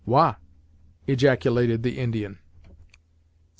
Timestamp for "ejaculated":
1.05-1.83